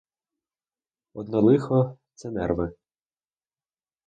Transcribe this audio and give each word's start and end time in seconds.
Одне 1.13 1.37
лихо— 1.39 1.97
це 2.13 2.31
нерви. 2.31 2.73